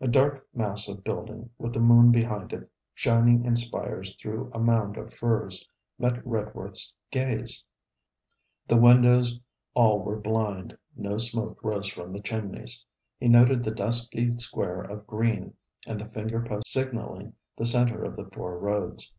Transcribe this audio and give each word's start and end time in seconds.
A 0.00 0.08
dark 0.08 0.44
mass 0.52 0.88
of 0.88 1.04
building, 1.04 1.48
with 1.56 1.72
the 1.72 1.78
moon 1.80 2.10
behind 2.10 2.52
it, 2.52 2.68
shining 2.94 3.44
in 3.44 3.54
spires 3.54 4.12
through 4.20 4.50
a 4.52 4.58
mound 4.58 4.96
of 4.96 5.14
firs, 5.14 5.70
met 6.00 6.14
Redworth's 6.26 6.92
gaze. 7.12 7.64
The 8.66 8.76
windows 8.76 9.38
all 9.74 10.00
were 10.00 10.18
blind, 10.18 10.76
no 10.96 11.16
smoke 11.16 11.62
rose 11.62 11.86
from 11.86 12.12
the 12.12 12.18
chimneys. 12.20 12.84
He 13.20 13.28
noted 13.28 13.62
the 13.62 13.70
dusky 13.70 14.32
square 14.32 14.80
of 14.82 15.06
green, 15.06 15.54
and 15.86 16.00
the 16.00 16.08
finger 16.08 16.42
post 16.44 16.66
signalling 16.66 17.34
the 17.56 17.64
centre 17.64 18.02
of 18.02 18.16
the 18.16 18.24
four 18.30 18.58
roads. 18.58 19.14